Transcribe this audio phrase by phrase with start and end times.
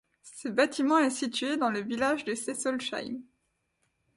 [0.39, 3.19] Ce bâtiment est situé dans le village de Saessolsheim.